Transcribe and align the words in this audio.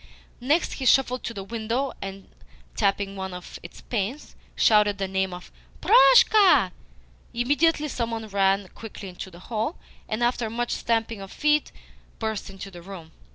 Next, 0.39 0.71
he 0.71 0.87
shuffled 0.87 1.23
to 1.25 1.31
the 1.35 1.43
window, 1.43 1.93
and, 2.01 2.27
tapping 2.75 3.15
one 3.15 3.35
of 3.35 3.59
its 3.61 3.81
panes, 3.81 4.35
shouted 4.55 4.97
the 4.97 5.07
name 5.07 5.31
of 5.31 5.51
"Proshka." 5.79 6.71
Immediately 7.35 7.87
some 7.89 8.09
one 8.09 8.27
ran 8.27 8.67
quickly 8.69 9.09
into 9.09 9.29
the 9.29 9.37
hall, 9.41 9.77
and, 10.09 10.23
after 10.23 10.49
much 10.49 10.71
stamping 10.71 11.21
of 11.21 11.31
feet, 11.31 11.71
burst 12.17 12.49
into 12.49 12.71
the 12.71 12.81
room. 12.81 13.11